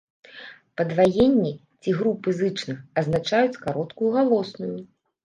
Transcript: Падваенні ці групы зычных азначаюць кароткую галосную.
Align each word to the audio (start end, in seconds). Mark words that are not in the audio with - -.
Падваенні 0.79 1.51
ці 1.81 1.93
групы 1.99 2.33
зычных 2.39 2.79
азначаюць 3.03 3.59
кароткую 3.67 4.09
галосную. 4.17 4.73